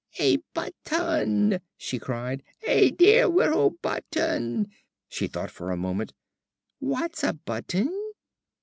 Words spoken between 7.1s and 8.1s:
a button?"